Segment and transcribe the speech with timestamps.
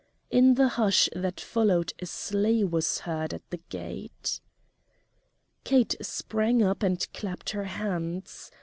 [0.31, 4.39] In the hush that followed a sleigh was heard at the gate.
[5.63, 8.49] Kate sprang up and clapped her hands.